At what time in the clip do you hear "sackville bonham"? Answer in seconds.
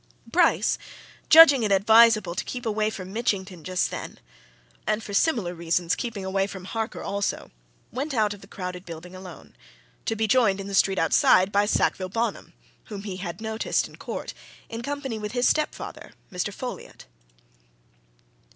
11.67-12.53